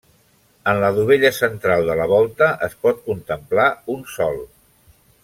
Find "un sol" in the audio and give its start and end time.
3.97-4.41